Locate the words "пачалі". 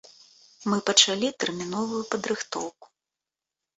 0.87-1.29